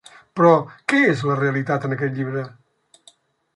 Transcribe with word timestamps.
Però, 0.37 0.53
què 0.93 1.01
és 1.09 1.21
la 1.31 1.35
realitat 1.41 1.87
en 1.91 1.95
aquest 1.99 2.19
llibre? 2.21 2.47